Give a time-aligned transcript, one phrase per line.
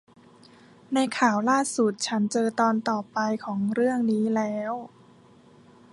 [0.93, 4.73] ในข่าวล่าสุด ฉันเจอตอนต่อไปของเรื่องนี้แล้ว